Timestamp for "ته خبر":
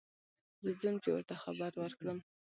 1.29-1.69